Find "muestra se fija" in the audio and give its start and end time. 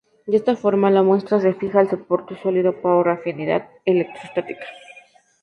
1.03-1.79